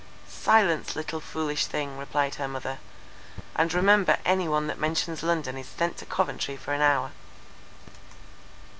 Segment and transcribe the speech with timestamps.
[0.27, 2.79] —"Silence, little foolish thing," replied her mother,
[3.55, 7.11] "and remember any one that mentions London is sent to Coventry for an hour."